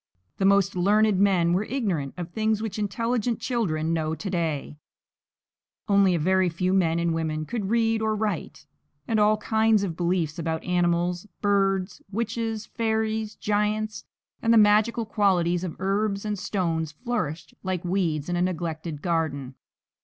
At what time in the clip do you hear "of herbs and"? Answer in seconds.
15.63-16.39